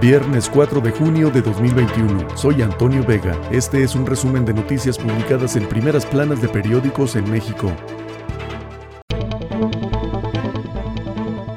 [0.00, 2.36] Viernes 4 de junio de 2021.
[2.36, 3.36] Soy Antonio Vega.
[3.50, 7.72] Este es un resumen de noticias publicadas en primeras planas de periódicos en México.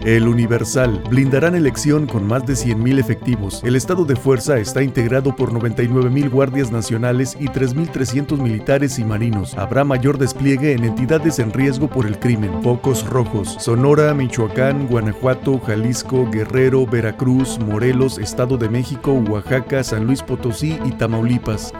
[0.03, 3.61] El Universal blindarán elección con más de 100.000 efectivos.
[3.63, 9.55] El estado de fuerza está integrado por 99.000 guardias nacionales y 3.300 militares y marinos.
[9.59, 12.63] Habrá mayor despliegue en entidades en riesgo por el crimen.
[12.63, 13.57] Focos rojos.
[13.59, 20.91] Sonora, Michoacán, Guanajuato, Jalisco, Guerrero, Veracruz, Morelos, Estado de México, Oaxaca, San Luis Potosí y
[20.93, 21.73] Tamaulipas.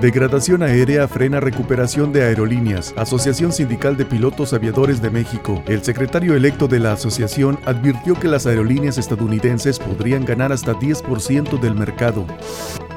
[0.00, 2.94] Degradación aérea frena recuperación de aerolíneas.
[2.96, 5.62] Asociación Sindical de Pilotos Aviadores de México.
[5.66, 11.60] El secretario electo de la asociación advirtió que las aerolíneas estadounidenses podrían ganar hasta 10%
[11.60, 12.26] del mercado.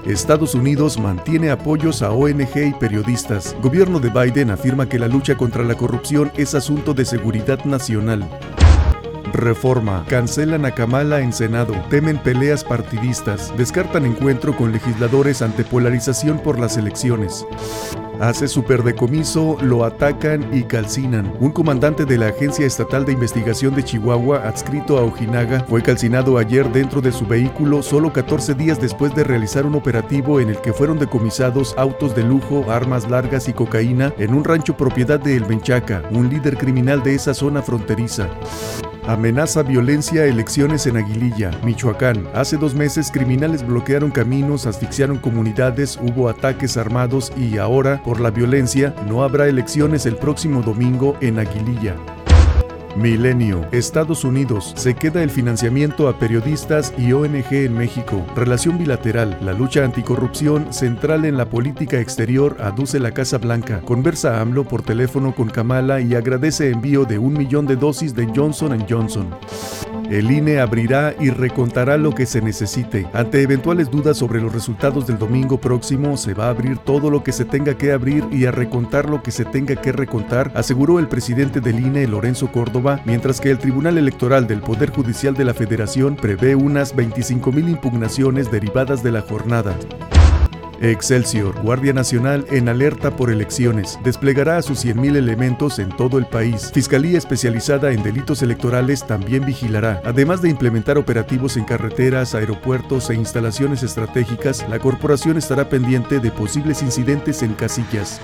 [0.06, 3.56] Estados Unidos mantiene apoyos a ONG y periodistas.
[3.62, 8.28] Gobierno de Biden afirma que la lucha contra la corrupción es asunto de seguridad nacional.
[9.34, 10.06] Reforma.
[10.08, 11.74] Cancelan a Kamala en Senado.
[11.90, 13.54] Temen peleas partidistas.
[13.58, 17.46] Descartan encuentro con legisladores ante polarización por las elecciones.
[18.20, 21.34] Hace superdecomiso, lo atacan y calcinan.
[21.42, 26.38] Un comandante de la Agencia Estatal de Investigación de Chihuahua, adscrito a Ojinaga, fue calcinado
[26.38, 30.62] ayer dentro de su vehículo solo 14 días después de realizar un operativo en el
[30.62, 35.36] que fueron decomisados autos de lujo, armas largas y cocaína en un rancho propiedad de
[35.36, 38.30] El Menchaca, un líder criminal de esa zona fronteriza.
[39.08, 42.28] Amenaza violencia elecciones en Aguililla, Michoacán.
[42.34, 48.32] Hace dos meses criminales bloquearon caminos, asfixiaron comunidades, hubo ataques armados y ahora, por la
[48.32, 51.96] violencia, no habrá elecciones el próximo domingo en Aguililla.
[52.96, 53.68] Milenio.
[53.72, 54.74] Estados Unidos.
[54.76, 58.26] Se queda el financiamiento a periodistas y ONG en México.
[58.36, 59.38] Relación bilateral.
[59.42, 63.82] La lucha anticorrupción central en la política exterior aduce la Casa Blanca.
[63.82, 68.32] Conversa AMLO por teléfono con Kamala y agradece envío de un millón de dosis de
[68.34, 69.28] Johnson Johnson.
[70.10, 73.08] El INE abrirá y recontará lo que se necesite.
[73.14, 77.24] Ante eventuales dudas sobre los resultados del domingo próximo, se va a abrir todo lo
[77.24, 81.00] que se tenga que abrir y a recontar lo que se tenga que recontar, aseguró
[81.00, 85.46] el presidente del INE, Lorenzo Córdoba, mientras que el Tribunal Electoral del Poder Judicial de
[85.46, 89.76] la Federación prevé unas 25.000 impugnaciones derivadas de la jornada.
[90.82, 96.26] Excelsior, Guardia Nacional en alerta por elecciones, desplegará a sus 100.000 elementos en todo el
[96.26, 96.72] país.
[96.74, 100.02] Fiscalía especializada en delitos electorales también vigilará.
[100.06, 106.32] Además de implementar operativos en carreteras, aeropuertos e instalaciones estratégicas, la corporación estará pendiente de
[106.32, 108.20] posibles incidentes en casillas.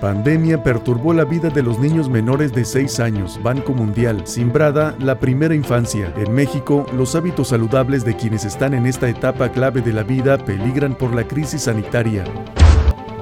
[0.00, 3.40] Pandemia perturbó la vida de los niños menores de 6 años.
[3.42, 4.26] Banco Mundial.
[4.26, 6.12] Simbrada, la primera infancia.
[6.16, 10.36] En México, los hábitos saludables de quienes están en esta etapa clave de la vida
[10.36, 12.24] peligran por la crisis sanitaria.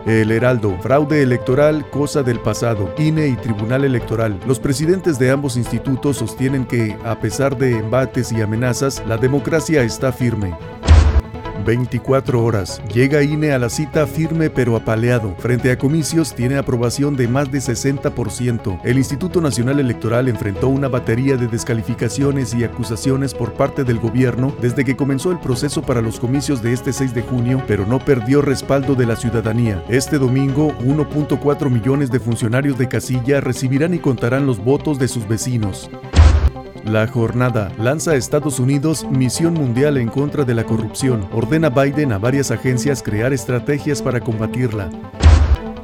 [0.05, 2.93] El Heraldo, fraude electoral, cosa del pasado.
[2.99, 4.39] INE y Tribunal Electoral.
[4.47, 9.83] Los presidentes de ambos institutos sostienen que, a pesar de embates y amenazas, la democracia
[9.83, 10.55] está firme.
[11.65, 12.83] 24 horas.
[12.93, 15.35] Llega INE a la cita firme pero apaleado.
[15.39, 18.81] Frente a comicios tiene aprobación de más de 60%.
[18.85, 24.55] El Instituto Nacional Electoral enfrentó una batería de descalificaciones y acusaciones por parte del gobierno
[24.61, 27.99] desde que comenzó el proceso para los comicios de este 6 de junio, pero no
[27.99, 29.83] perdió respaldo de la ciudadanía.
[29.89, 35.27] Este domingo, 1.4 millones de funcionarios de casilla recibirán y contarán los votos de sus
[35.27, 35.91] vecinos.
[36.85, 41.27] La jornada lanza a Estados Unidos misión mundial en contra de la corrupción.
[41.33, 44.91] Ordena Biden a varias agencias crear estrategias para combatirla.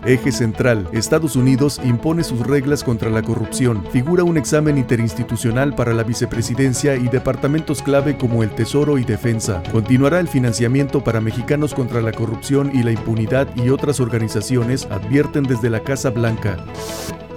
[0.05, 0.89] Eje central.
[0.93, 3.83] Estados Unidos impone sus reglas contra la corrupción.
[3.91, 9.63] Figura un examen interinstitucional para la vicepresidencia y departamentos clave como el Tesoro y Defensa.
[9.73, 15.45] Continuará el financiamiento para mexicanos contra la corrupción y la impunidad y otras organizaciones advierten
[15.45, 16.59] desde la Casa Blanca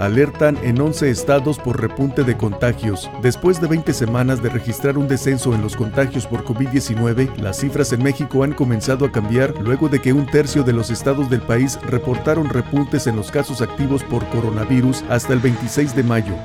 [0.05, 3.09] alertan en 11 estados por repunte de contagios.
[3.21, 7.93] Después de 20 semanas de registrar un descenso en los contagios por COVID-19, las cifras
[7.93, 11.41] en México han comenzado a cambiar luego de que un tercio de los estados del
[11.41, 16.35] país reportaron repuntes en los casos activos por coronavirus hasta el 26 de mayo.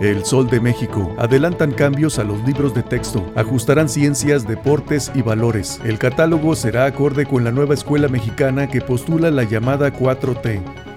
[0.00, 1.12] El Sol de México.
[1.18, 3.32] Adelantan cambios a los libros de texto.
[3.34, 5.80] Ajustarán ciencias, deportes y valores.
[5.84, 10.87] El catálogo será acorde con la nueva escuela mexicana que postula la llamada 4T.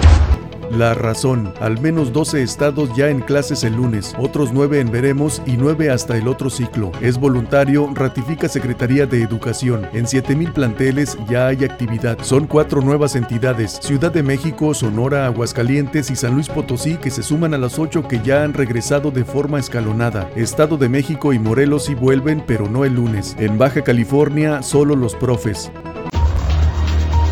[0.77, 5.41] La razón, al menos 12 estados ya en clases el lunes, otros 9 en veremos
[5.45, 6.93] y 9 hasta el otro ciclo.
[7.01, 9.85] Es voluntario, ratifica Secretaría de Educación.
[9.91, 12.19] En 7000 planteles ya hay actividad.
[12.21, 17.21] Son cuatro nuevas entidades, Ciudad de México, Sonora, Aguascalientes y San Luis Potosí que se
[17.21, 20.29] suman a las 8 que ya han regresado de forma escalonada.
[20.37, 23.35] Estado de México y Morelos sí vuelven, pero no el lunes.
[23.39, 25.69] En Baja California, solo los profes.